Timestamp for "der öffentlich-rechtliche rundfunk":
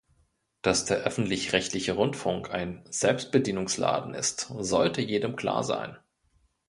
0.85-2.49